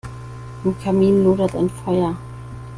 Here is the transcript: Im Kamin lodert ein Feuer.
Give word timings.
Im 0.63 0.75
Kamin 0.79 1.23
lodert 1.23 1.53
ein 1.53 1.69
Feuer. 1.69 2.15